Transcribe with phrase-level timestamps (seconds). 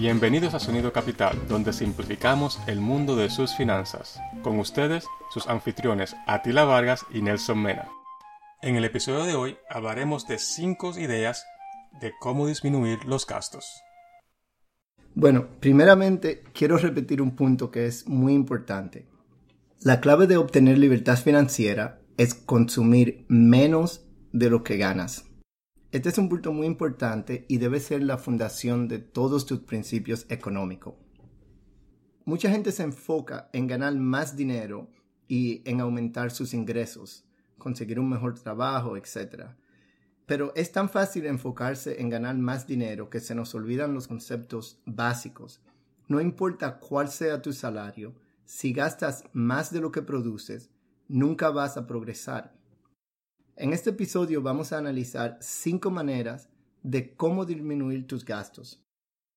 [0.00, 4.18] Bienvenidos a Sonido Capital, donde simplificamos el mundo de sus finanzas.
[4.42, 7.86] Con ustedes, sus anfitriones Atila Vargas y Nelson Mena.
[8.62, 11.44] En el episodio de hoy hablaremos de 5 ideas
[12.00, 13.82] de cómo disminuir los gastos.
[15.14, 19.06] Bueno, primeramente quiero repetir un punto que es muy importante.
[19.82, 25.29] La clave de obtener libertad financiera es consumir menos de lo que ganas.
[25.92, 30.24] Este es un punto muy importante y debe ser la fundación de todos tus principios
[30.28, 30.94] económicos.
[32.24, 34.88] Mucha gente se enfoca en ganar más dinero
[35.26, 37.24] y en aumentar sus ingresos,
[37.58, 39.46] conseguir un mejor trabajo, etc.
[40.26, 44.80] Pero es tan fácil enfocarse en ganar más dinero que se nos olvidan los conceptos
[44.86, 45.60] básicos.
[46.06, 50.70] No importa cuál sea tu salario, si gastas más de lo que produces,
[51.08, 52.59] nunca vas a progresar
[53.60, 56.48] en este episodio vamos a analizar cinco maneras
[56.82, 58.82] de cómo disminuir tus gastos.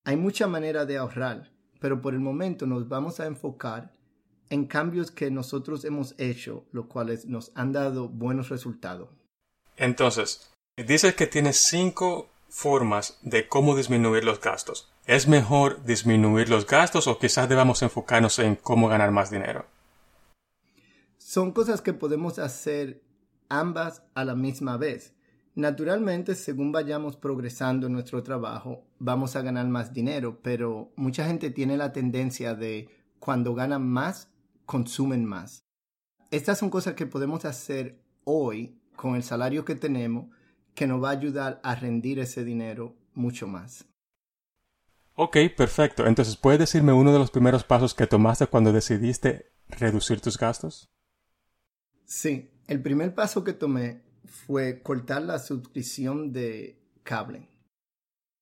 [0.06, 3.92] Hay mucha manera de ahorrar, pero por el momento nos vamos a enfocar
[4.50, 9.10] en cambios que nosotros hemos hecho, los cuales nos han dado buenos resultados.
[9.76, 14.90] Entonces, dices que tienes cinco formas de cómo disminuir los gastos.
[15.06, 19.66] ¿Es mejor disminuir los gastos o quizás debamos enfocarnos en cómo ganar más dinero?
[21.18, 23.02] Son cosas que podemos hacer
[23.60, 25.14] ambas a la misma vez.
[25.56, 31.52] Naturalmente, según vayamos progresando en nuestro trabajo, vamos a ganar más dinero, pero mucha gente
[31.52, 34.32] tiene la tendencia de cuando ganan más,
[34.66, 35.64] consumen más.
[36.32, 40.26] Estas son cosas que podemos hacer hoy con el salario que tenemos
[40.74, 43.86] que nos va a ayudar a rendir ese dinero mucho más.
[45.16, 46.08] Ok, perfecto.
[46.08, 50.90] Entonces, ¿puedes decirme uno de los primeros pasos que tomaste cuando decidiste reducir tus gastos?
[52.06, 57.48] Sí, el primer paso que tomé fue cortar la suscripción de cable.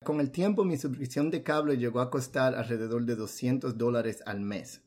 [0.04, 4.40] Con el tiempo mi suscripción de cable llegó a costar alrededor de 200 dólares al
[4.40, 4.82] mes.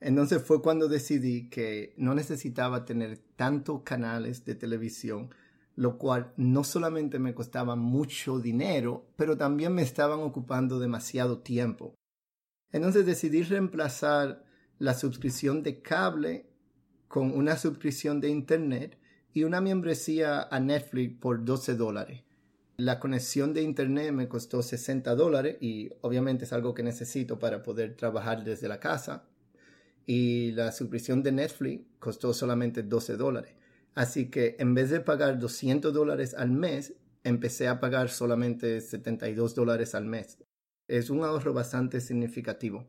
[0.00, 5.30] Entonces fue cuando decidí que no necesitaba tener tantos canales de televisión,
[5.76, 11.94] lo cual no solamente me costaba mucho dinero, pero también me estaban ocupando demasiado tiempo.
[12.72, 14.44] Entonces decidí reemplazar
[14.78, 16.51] la suscripción de cable
[17.12, 18.96] con una suscripción de Internet
[19.34, 22.22] y una membresía a Netflix por 12 dólares.
[22.78, 27.62] La conexión de Internet me costó 60 dólares y obviamente es algo que necesito para
[27.62, 29.24] poder trabajar desde la casa.
[30.06, 33.52] Y la suscripción de Netflix costó solamente 12 dólares.
[33.94, 36.94] Así que en vez de pagar 200 dólares al mes,
[37.24, 40.38] empecé a pagar solamente 72 dólares al mes.
[40.88, 42.86] Es un ahorro bastante significativo.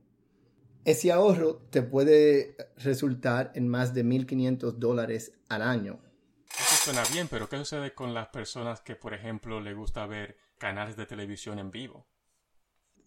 [0.86, 6.02] Ese ahorro te puede resultar en más de 1.500 dólares al año.
[6.50, 10.38] Eso suena bien, pero ¿qué sucede con las personas que, por ejemplo, le gusta ver
[10.58, 12.06] canales de televisión en vivo?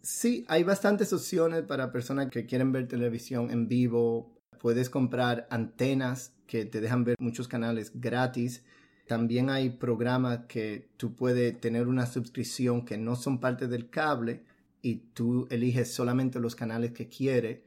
[0.00, 4.40] Sí, hay bastantes opciones para personas que quieren ver televisión en vivo.
[4.58, 8.64] Puedes comprar antenas que te dejan ver muchos canales gratis.
[9.06, 14.44] También hay programas que tú puedes tener una suscripción que no son parte del cable
[14.86, 17.58] y tú eliges solamente los canales que quieres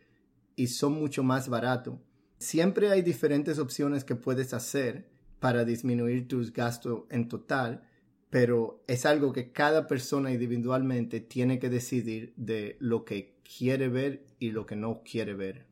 [0.55, 1.95] y son mucho más baratos.
[2.37, 5.09] Siempre hay diferentes opciones que puedes hacer
[5.41, 7.83] para disminuir tus gastos en total,
[8.29, 14.25] pero es algo que cada persona individualmente tiene que decidir de lo que quiere ver
[14.39, 15.67] y lo que no quiere ver.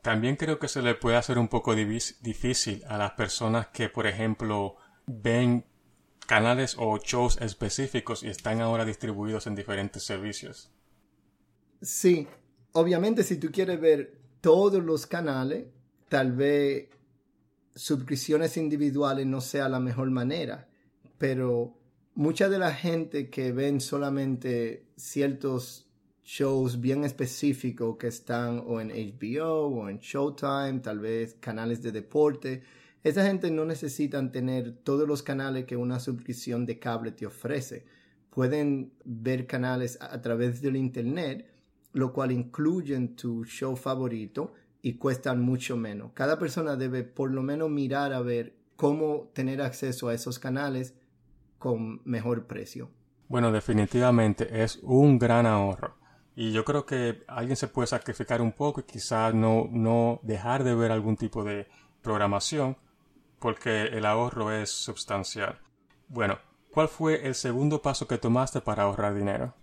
[0.00, 4.06] También creo que se le puede hacer un poco difícil a las personas que, por
[4.06, 4.76] ejemplo,
[5.08, 5.64] ven
[6.26, 10.70] canales o shows específicos y están ahora distribuidos en diferentes servicios.
[11.80, 12.26] Sí,
[12.72, 15.66] obviamente si tú quieres ver todos los canales,
[16.08, 16.88] tal vez
[17.74, 20.68] suscripciones individuales no sea la mejor manera,
[21.18, 21.78] pero
[22.14, 25.86] mucha de la gente que ven solamente ciertos
[26.24, 31.92] shows bien específicos que están o en HBO o en Showtime, tal vez canales de
[31.92, 32.62] deporte,
[33.08, 37.86] esa gente no necesitan tener todos los canales que una suscripción de cable te ofrece.
[38.30, 41.48] Pueden ver canales a, través del Internet,
[41.92, 46.10] lo cual incluyen tu show favorito y cuestan mucho menos.
[46.14, 50.96] Cada persona debe por lo menos mirar a ver cómo tener acceso a esos canales
[51.58, 52.90] con mejor precio.
[53.28, 55.96] Bueno, definitivamente es un gran ahorro.
[56.34, 60.64] Y yo creo que alguien se puede sacrificar un poco y quizás no, no dejar
[60.64, 61.68] de ver algún tipo de
[62.02, 62.76] programación
[63.38, 65.60] porque el ahorro es sustancial.
[66.08, 66.38] Bueno,
[66.70, 69.54] ¿cuál fue el segundo paso que tomaste para ahorrar dinero?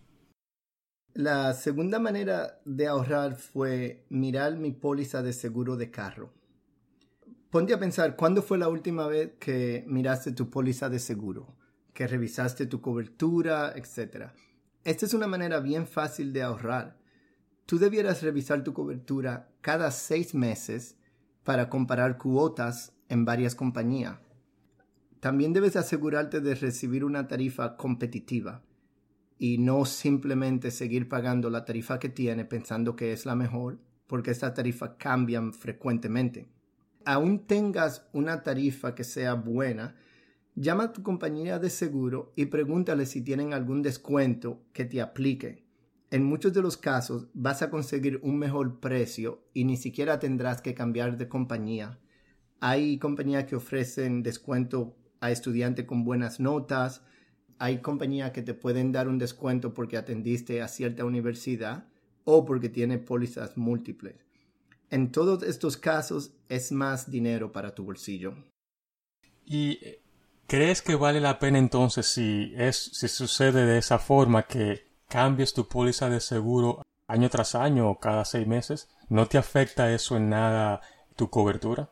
[1.13, 6.33] La segunda manera de ahorrar fue mirar mi póliza de seguro de carro.
[7.51, 11.55] Ponte a pensar, ¿cuándo fue la última vez que miraste tu póliza de seguro?
[11.93, 14.31] Que revisaste tu cobertura, etc.
[14.83, 16.97] esta es una manera bien fácil de ahorrar.
[17.67, 20.97] Tú debieras revisar tu cobertura cada seis meses
[21.43, 24.17] para comparar cuotas en varias compañías.
[25.19, 28.61] También debes asegurarte de recibir una tarifa competitiva
[29.37, 34.31] y no simplemente seguir pagando la tarifa que tiene pensando que es la mejor, porque
[34.31, 36.49] estas tarifas cambian frecuentemente.
[37.05, 39.95] Aún tengas una tarifa que sea buena,
[40.55, 45.63] llama a tu compañía de seguro y pregúntale si tienen algún descuento que te aplique.
[46.11, 50.61] En muchos de los casos vas a conseguir un mejor precio y ni siquiera tendrás
[50.61, 51.99] que cambiar de compañía.
[52.65, 57.01] Hay compañías que ofrecen descuento a estudiantes con buenas notas,
[57.59, 61.89] hay compañías que te pueden dar un descuento porque atendiste a cierta universidad
[62.23, 64.15] o porque tiene pólizas múltiples.
[64.89, 68.33] En todos estos casos es más dinero para tu bolsillo.
[69.45, 69.81] ¿Y
[70.47, 75.53] crees que vale la pena entonces si es si sucede de esa forma que cambies
[75.53, 78.87] tu póliza de seguro año tras año o cada seis meses?
[79.09, 80.79] ¿No te afecta eso en nada
[81.17, 81.89] tu cobertura?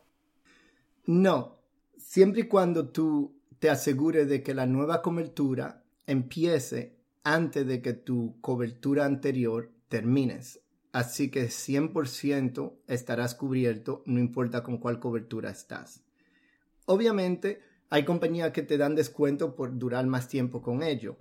[1.04, 1.58] No,
[1.96, 7.92] siempre y cuando tú te asegure de que la nueva cobertura empiece antes de que
[7.92, 10.60] tu cobertura anterior termines.
[10.92, 16.02] Así que 100% estarás cubierto, no importa con cuál cobertura estás.
[16.84, 21.16] Obviamente, hay compañías que te dan descuento por durar más tiempo con ello,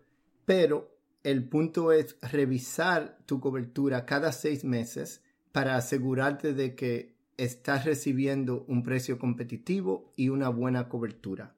[0.45, 7.10] pero el punto es revisar tu cobertura cada seis meses para asegurarte de que
[7.43, 11.55] estás recibiendo un precio competitivo y una buena cobertura.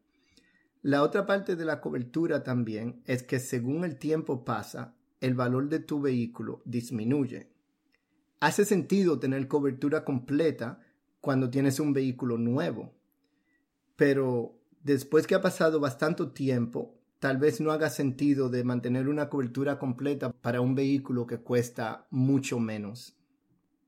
[0.81, 5.67] La otra parte de la cobertura también es que según el tiempo pasa, el valor
[5.67, 7.49] de tu vehículo disminuye.
[8.39, 10.79] Hace sentido tener cobertura completa
[11.19, 12.93] cuando tienes un vehículo nuevo,
[13.97, 19.27] pero después que ha pasado bastante tiempo, tal vez no haga sentido de mantener una
[19.27, 23.17] cobertura completa para un vehículo que cuesta mucho menos.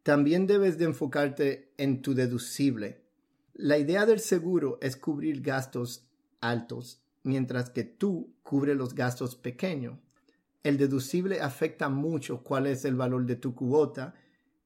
[0.05, 3.01] También debes de enfocarte en tu deducible.
[3.55, 6.07] La idea del seguro es cubrir gastos
[6.41, 9.97] altos, mientras que tú cubres los gastos pequeños.
[10.61, 14.13] El deducible afecta mucho cuál es el valor de tu cuota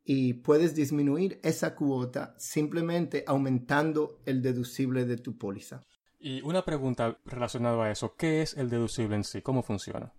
[0.03, 5.85] y puedes disminuir esa cuota simplemente aumentando el deducible de tu póliza.
[6.19, 9.41] Y una pregunta relacionada a eso, ¿qué es el deducible en sí?
[9.41, 10.11] ¿Cómo funciona?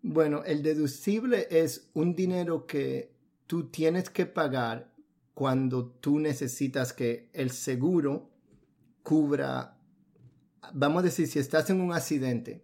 [0.00, 3.19] Bueno, el deducible es un dinero que
[3.50, 4.92] tú tienes que pagar
[5.34, 8.30] cuando tú necesitas que el seguro
[9.02, 9.76] cubra
[10.72, 12.62] vamos a decir, si estás en un accidente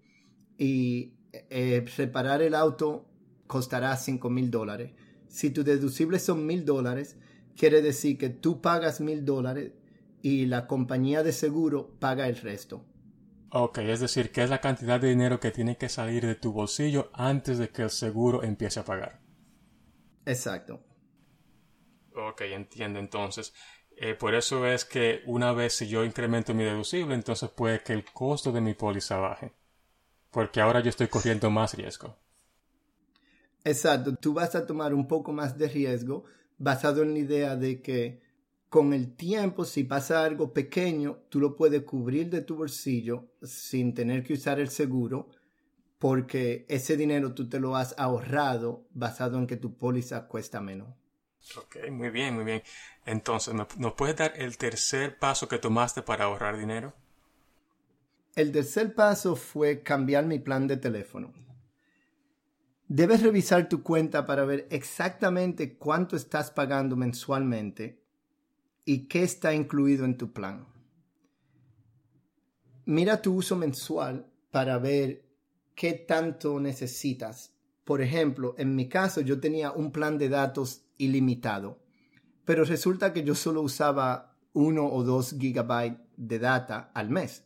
[0.56, 3.05] y eh, reparar el auto
[3.49, 4.93] costará 5 mil dólares.
[5.27, 7.17] Si tu deducible son mil dólares,
[7.56, 9.73] quiere decir que tú pagas mil dólares
[10.23, 12.85] y la compañía de seguro paga el resto.
[13.50, 16.53] Ok, es decir, que es la cantidad de dinero que tiene que salir de tu
[16.53, 19.25] bolsillo antes de que el seguro empiece a pagar.
[20.26, 20.82] Exacto.
[22.17, 23.55] Ok, entiendo entonces.
[23.96, 27.93] Eh, por eso es que una vez si yo incremento mi deducible, entonces puede que
[27.93, 29.55] el costo de mi póliza baje.
[30.31, 32.17] Porque ahora yo estoy corriendo más riesgo.
[33.64, 36.25] Exacto, tú vas a tomar un poco más de riesgo
[36.58, 38.20] basado en la idea de que
[38.69, 43.94] con el tiempo, si pasa algo pequeño, tú lo puedes cubrir de tu bolsillo sin
[43.94, 45.28] tener que usar el seguro,
[45.99, 50.88] porque ese dinero tú te lo has ahorrado basado en que tu póliza cuesta menos.
[51.57, 52.62] Ok, muy bien, muy bien.
[53.05, 56.93] Entonces, ¿nos puedes dar el tercer paso que tomaste para ahorrar dinero?
[58.35, 61.33] El tercer paso fue cambiar mi plan de teléfono.
[62.88, 68.03] Debes revisar tu cuenta para ver exactamente cuánto estás pagando mensualmente
[68.85, 70.67] y qué está incluido en tu plan.
[72.85, 75.25] Mira tu uso mensual para ver
[75.76, 77.52] qué tanto necesitas.
[77.85, 81.78] Por ejemplo, en mi caso yo tenía un plan de datos ilimitado.
[82.45, 87.45] Pero resulta que yo solo usaba uno o dos gigabytes de data al mes.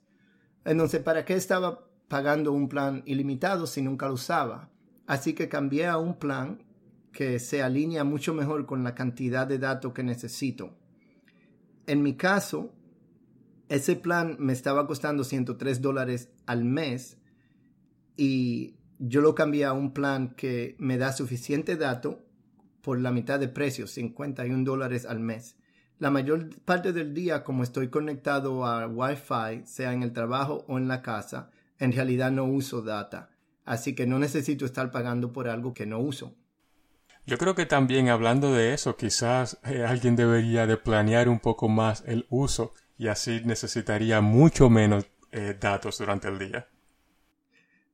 [0.65, 4.71] Entonces, ¿para qué estaba pagando un plan ilimitado si nunca lo usaba?
[5.07, 6.63] Así que cambié a un plan
[7.13, 10.77] que se alinea mucho mejor con la cantidad de datos que necesito.
[11.87, 12.73] En mi caso,
[13.69, 17.20] ese plan me estaba costando 103 dólares al mes
[18.21, 22.21] y yo lo cambié a un plan que me da suficiente dato
[22.83, 25.57] por la mitad de precio, 51 dólares al mes.
[25.99, 30.77] La mayor parte del día, como estoy conectado a Wi-Fi, sea en el trabajo o
[30.77, 33.31] en la casa, en realidad no uso data.
[33.65, 36.37] Así que no necesito estar pagando por algo que no uso.
[37.25, 41.71] Yo creo que también hablando de eso, quizás eh, alguien debería de planear un poco
[41.71, 46.69] más el uso y así necesitaría mucho menos eh, datos durante el día.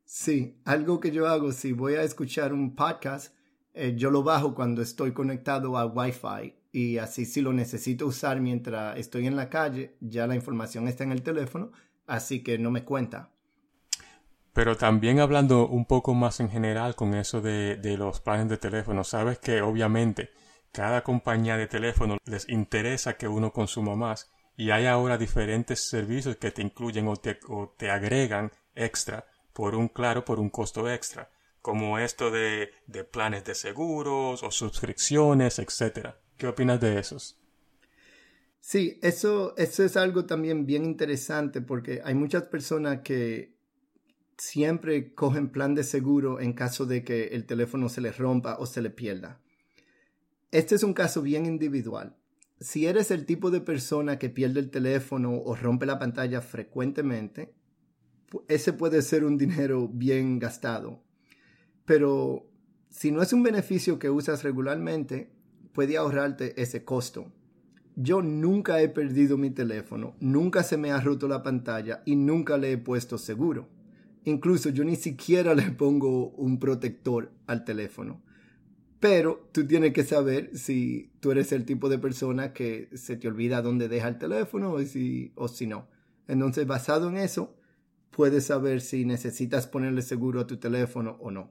[0.08, 3.34] Sí, algo que yo hago si voy a escuchar un podcast,
[3.74, 8.40] eh, yo lo bajo cuando estoy conectado a Wi-Fi y así si lo necesito usar
[8.40, 11.72] mientras estoy en la calle, ya la información está en el teléfono,
[12.06, 13.32] así que no me cuenta.
[14.52, 18.58] Pero también hablando un poco más en general con eso de, de los planes de
[18.58, 20.30] teléfono, sabes que obviamente
[20.70, 26.36] cada compañía de teléfono les interesa que uno consuma más y hay ahora diferentes servicios
[26.36, 30.86] que te incluyen o te, o te agregan extra por un claro, por un costo
[30.90, 31.30] extra,
[31.62, 36.20] como esto de, de planes de seguros o suscripciones, etcétera.
[36.36, 37.38] ¿Qué opinas de esos?
[38.60, 43.56] Sí, eso, eso es algo también bien interesante porque hay muchas personas que
[44.36, 48.66] siempre cogen plan de seguro en caso de que el teléfono se les rompa o
[48.66, 49.40] se le pierda.
[50.50, 52.14] Este es un caso bien individual.
[52.60, 57.54] Si eres el tipo de persona que pierde el teléfono o rompe la pantalla frecuentemente,
[58.48, 61.02] ese puede ser un dinero bien gastado.
[61.84, 62.50] Pero
[62.90, 65.30] si no es un beneficio que usas regularmente,
[65.72, 67.32] puede ahorrarte ese costo.
[67.94, 72.58] Yo nunca he perdido mi teléfono, nunca se me ha roto la pantalla y nunca
[72.58, 73.68] le he puesto seguro.
[74.24, 78.22] Incluso yo ni siquiera le pongo un protector al teléfono.
[78.98, 83.28] Pero tú tienes que saber si tú eres el tipo de persona que se te
[83.28, 85.86] olvida dónde deja el teléfono o si, o si no.
[86.28, 87.55] Entonces, basado en eso,
[88.16, 91.50] puedes saber si necesitas ponerle seguro a tu teléfono o no.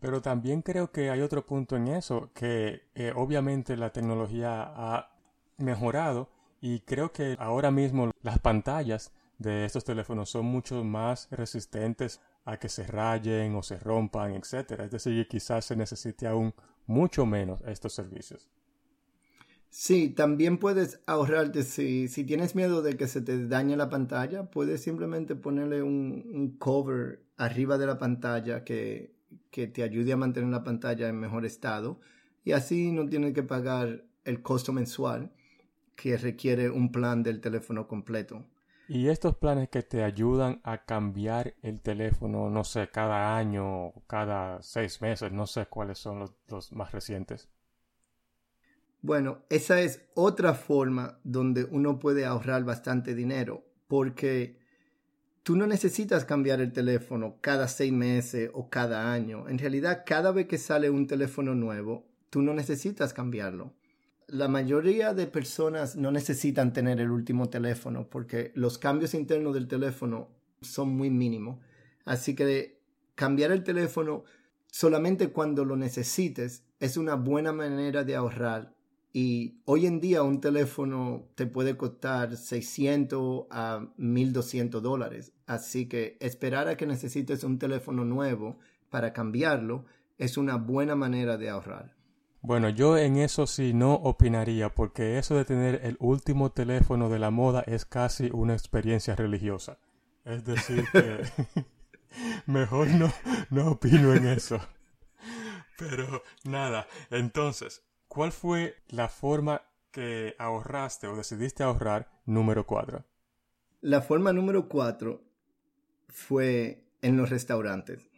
[0.00, 5.14] Pero también creo que hay otro punto en eso, que eh, obviamente la tecnología ha
[5.58, 6.30] mejorado
[6.62, 12.56] y creo que ahora mismo las pantallas de estos teléfonos son mucho más resistentes a
[12.56, 14.80] que se rayen o se rompan, etc.
[14.80, 16.54] Es decir, quizás se necesite aún
[16.86, 18.48] mucho menos estos servicios.
[19.74, 24.82] Sí, también puedes ahorrarte, si, tienes miedo de que se te dañe la pantalla, puedes
[24.82, 29.14] simplemente ponerle un, cover arriba de la pantalla que,
[29.50, 32.00] que te ayude a mantener la pantalla en mejor estado
[32.44, 35.32] y así no tienes que pagar el costo mensual
[35.96, 38.44] que requiere un plan del teléfono completo.
[38.88, 44.60] Y estos planes que te ayudan a cambiar el teléfono, no sé, cada año, cada
[44.60, 47.48] seis meses, no sé cuáles son los, más recientes.
[49.02, 54.58] Bueno, esa es otra forma donde uno puede ahorrar bastante dinero, porque
[55.42, 59.48] tú no necesitas cambiar el teléfono cada seis meses o cada año.
[59.48, 63.74] En realidad, cada vez que sale un teléfono nuevo, tú no necesitas cambiarlo
[64.32, 69.68] la mayoría de personas no necesitan tener el último teléfono porque los cambios internos del
[69.68, 70.30] teléfono
[70.62, 71.58] son muy mínimos.
[72.06, 72.80] Así que
[73.14, 74.24] cambiar el teléfono
[74.68, 78.74] solamente cuando lo necesites es una buena manera de ahorrar.
[79.12, 85.32] Y hoy en día un teléfono te puede costar 600 a 1200 dólares.
[85.46, 89.84] Así que esperar a que necesites un teléfono nuevo para cambiarlo
[90.16, 91.94] es una buena manera de ahorrar.
[92.40, 97.18] Bueno, yo en eso sí no opinaría, porque eso de tener el último teléfono de
[97.18, 99.78] la moda es casi una experiencia religiosa.
[100.24, 101.20] Es decir, que
[102.46, 103.12] mejor no,
[103.50, 104.58] no opino en eso.
[105.78, 113.06] Pero nada, entonces, ¿cuál fue la forma que ahorraste o decidiste ahorrar número cuatro?
[113.80, 115.24] La forma número cuatro
[116.08, 118.10] fue en los restaurantes.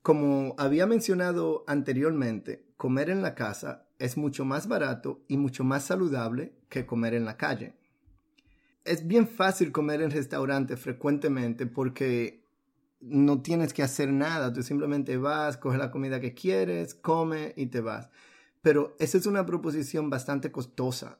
[0.00, 5.84] Como había mencionado anteriormente, comer en la casa es mucho más barato y mucho más
[5.84, 7.74] saludable que comer en la calle.
[8.86, 12.46] Es bien fácil comer en restaurantes frecuentemente porque
[13.02, 17.66] no tienes que hacer nada, tú simplemente vas, coges la comida que quieres, come y
[17.66, 18.08] te vas.
[18.62, 21.18] Pero esa es una proposición bastante costosa.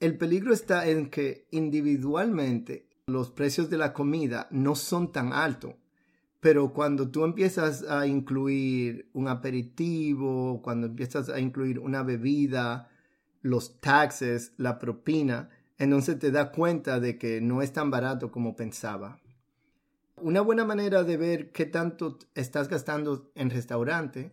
[0.00, 5.74] El peligro está en que individualmente los precios de la comida no son tan altos
[6.46, 12.88] pero cuando tú empiezas a incluir un aperitivo, cuando empiezas a incluir una bebida,
[13.42, 18.54] los taxes, la propina, entonces te das cuenta de que no es tan barato como
[18.54, 19.18] pensaba.
[20.18, 24.32] Una buena manera de ver qué tanto estás gastando en restaurante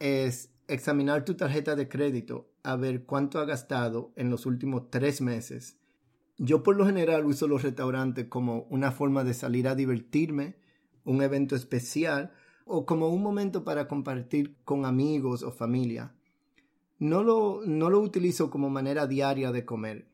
[0.00, 5.20] es examinar tu tarjeta de crédito a ver cuánto ha gastado en los últimos tres
[5.20, 5.78] meses.
[6.36, 10.56] Yo por lo general uso los restaurantes como una forma de salir a divertirme
[11.04, 12.32] un evento especial
[12.66, 16.14] o como un momento para compartir con amigos o familia.
[16.98, 20.10] No lo, no lo utilizo como manera diaria de comer.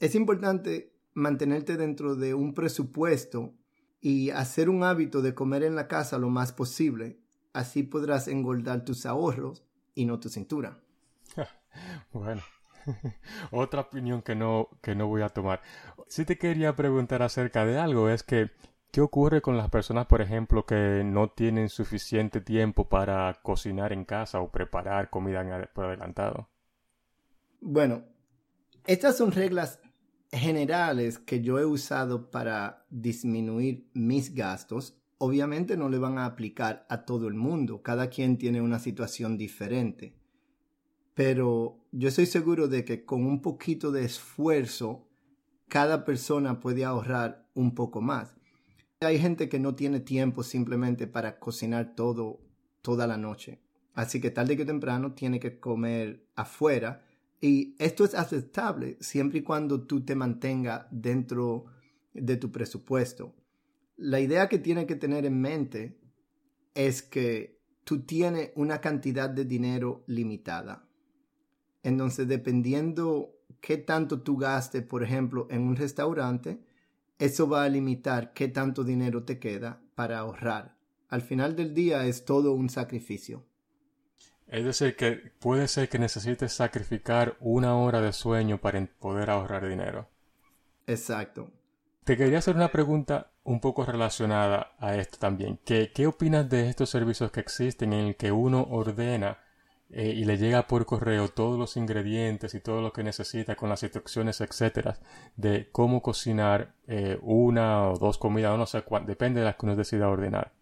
[0.00, 3.52] Es importante mantenerte dentro de un presupuesto
[4.00, 7.20] y hacer un hábito de comer en la casa lo más posible.
[7.52, 10.78] Así podrás engordar tus ahorros y no tu cintura.
[12.12, 12.42] bueno,
[13.50, 15.62] otra opinión que no, que no voy a tomar.
[16.08, 18.50] Si te quería preguntar acerca de algo es que
[18.92, 24.04] ¿Qué ocurre con las personas, por ejemplo, que no tienen suficiente tiempo para cocinar en
[24.04, 26.50] casa o preparar comida por adelantado?
[27.62, 28.04] Bueno,
[28.86, 29.80] estas son reglas
[30.30, 35.01] generales que yo he usado para disminuir mis gastos.
[35.24, 39.38] Obviamente no le van a aplicar a todo el mundo, cada quien tiene una situación
[39.38, 40.16] diferente.
[41.14, 45.08] Pero yo estoy seguro de que con un poquito de esfuerzo,
[45.68, 48.34] cada persona puede ahorrar un poco más.
[48.98, 52.40] Hay gente que no tiene tiempo simplemente para cocinar todo
[52.80, 53.60] toda la noche.
[53.94, 57.04] Así que tarde que temprano tiene que comer afuera
[57.40, 61.66] y esto es aceptable siempre y cuando tú te mantengas dentro
[62.12, 63.36] de tu presupuesto.
[63.96, 65.98] La idea que tiene que tener en mente
[66.74, 70.88] es que tú tienes una cantidad de dinero limitada.
[71.82, 76.60] Entonces, dependiendo qué tanto tú gastes, por ejemplo, en un restaurante,
[77.18, 80.76] eso va a limitar qué tanto dinero te queda para ahorrar.
[81.08, 83.44] Al final del día es todo un sacrificio.
[84.46, 89.68] Es decir, que puede ser que necesites sacrificar una hora de sueño para poder ahorrar
[89.68, 90.08] dinero.
[90.86, 91.50] Exacto.
[92.04, 95.60] Te quería hacer una pregunta un poco relacionada a esto también.
[95.64, 99.38] ¿Qué, opinas de estos servicios que existen en el que uno ordena
[99.88, 103.68] eh, y le llega por correo todos los ingredientes y todo lo que necesita con
[103.68, 104.98] las instrucciones, etcétera,
[105.36, 109.66] de cómo cocinar eh, una o dos comidas, no sé cuál, depende de las que
[109.66, 110.52] uno decida ordenar?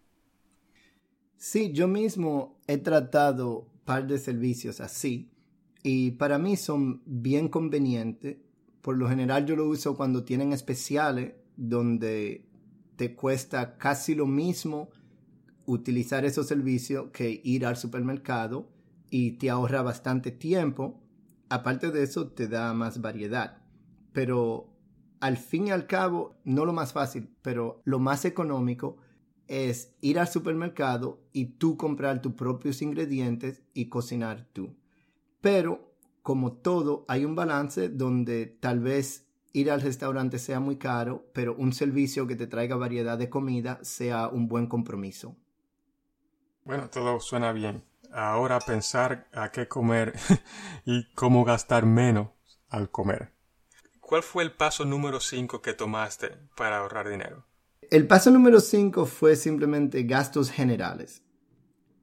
[1.37, 5.31] Sí, yo mismo he tratado par de servicios así
[5.81, 8.37] y para mí son bien convenientes.
[8.81, 12.47] Por lo general yo lo uso cuando tienen especiales donde
[12.95, 14.89] te cuesta casi lo mismo
[15.65, 18.69] utilizar esos servicios que ir al supermercado
[19.09, 21.01] y te ahorra bastante tiempo.
[21.49, 23.61] Aparte de eso te da más variedad.
[24.13, 24.71] Pero
[25.19, 28.97] al fin y al cabo, no lo más fácil, pero lo más económico
[29.47, 34.75] es ir al supermercado y tú comprar tus propios ingredientes y cocinar tú.
[35.41, 35.90] Pero,
[36.21, 41.55] como todo, hay un balance donde tal vez ir al restaurante sea muy caro, pero
[41.55, 45.35] un servicio que te traiga variedad de comida sea un buen compromiso.
[46.63, 47.83] Bueno, todo suena bien.
[48.13, 50.13] Ahora pensar a qué comer
[50.85, 52.29] y cómo gastar menos
[52.69, 53.33] al comer.
[53.99, 57.45] ¿Cuál fue el paso número 5 que tomaste para ahorrar dinero?
[57.89, 61.23] El paso número 5 fue simplemente gastos generales.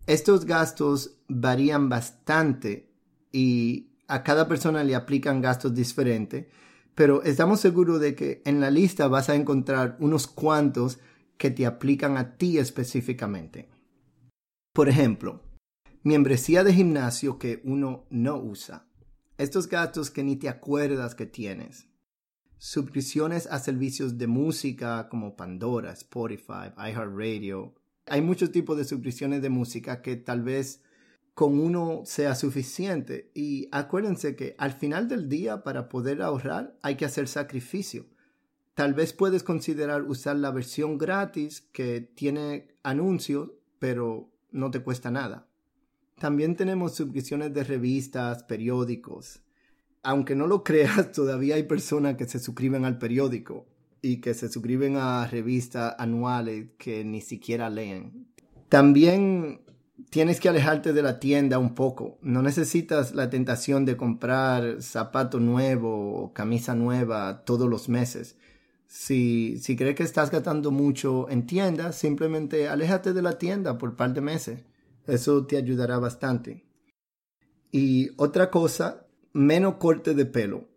[0.06, 2.90] Estos gastos varían bastante
[3.30, 6.46] y a cada persona le aplican gastos diferentes,
[6.94, 10.98] pero estamos seguros de que en la lista vas a encontrar unos cuantos
[11.36, 13.68] que te aplican a ti específicamente.
[14.72, 15.42] Por ejemplo,
[16.02, 18.88] membresía de gimnasio que uno no usa.
[19.36, 21.88] Estos gastos que ni te acuerdas que tienes
[22.58, 27.74] suscripciones a servicios de música como Pandora, Spotify, iHeartRadio.
[28.06, 30.82] Hay muchos tipos de suscripciones de música que tal vez
[31.38, 33.30] con uno sea suficiente.
[33.32, 38.06] Y acuérdense que al final del día para poder ahorrar hay que hacer sacrificio.
[38.74, 45.12] Tal vez puedes considerar usar la versión gratis que tiene anuncios, pero no te cuesta
[45.12, 45.46] nada.
[46.18, 49.40] También tenemos suscripciones de revistas, periódicos,
[50.02, 53.64] aunque no lo creas, todavía hay personas que se suscriben al periódico
[54.02, 58.26] y que se suscriben a revistas anuales que ni siquiera leen.
[58.68, 59.60] También
[60.10, 62.18] tienes que alejarte de la tienda un poco.
[62.22, 68.36] No necesitas la tentación de comprar zapato nuevo o camisa nueva todos los meses.
[68.86, 73.90] Si, si crees que estás gastando mucho en tienda, simplemente aléjate de la tienda por
[73.90, 74.60] un par de meses.
[75.06, 76.64] Eso te ayudará bastante.
[77.70, 80.68] Y otra cosa menos corte de pelo,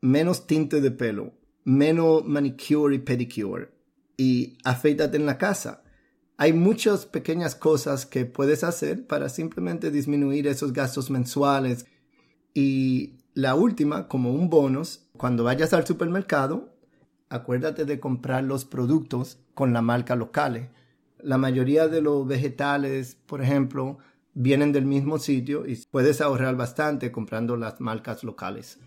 [0.00, 1.32] menos tinte de pelo,
[1.64, 3.78] menos manicure y pedicure
[4.18, 5.82] y afeítate en la casa.
[6.40, 11.86] Hay muchas pequeñas cosas que puedes hacer para simplemente disminuir esos gastos mensuales.
[12.54, 16.72] Y la última, como un bonus, cuando vayas al supermercado,
[17.28, 20.70] acuérdate de comprar los productos con la marca local.
[21.18, 23.98] La mayoría de los vegetales, por ejemplo,
[24.32, 28.78] vienen del mismo sitio y puedes ahorrar bastante comprando las marcas locales.